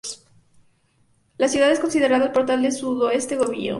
La 1.37 1.47
ciudad 1.47 1.69
es 1.71 1.79
considerada 1.79 2.25
el 2.25 2.31
"Portal 2.31 2.63
del 2.63 2.71
Sudoeste 2.73 3.35
Goiano". 3.35 3.69